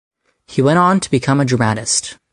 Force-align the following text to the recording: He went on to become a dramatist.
He 0.47 0.63
went 0.63 0.79
on 0.79 0.99
to 0.99 1.11
become 1.11 1.39
a 1.39 1.45
dramatist. 1.45 2.17